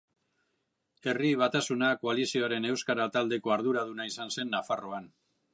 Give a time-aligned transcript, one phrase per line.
[1.11, 5.11] Herri Batasuna koalizioaren euskara taldeko arduraduna izan zen Nafarroan.